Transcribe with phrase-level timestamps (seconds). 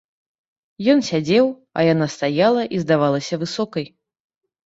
[0.93, 1.45] Ён сядзеў,
[1.81, 3.85] а яна стаяла і здавалася высокай.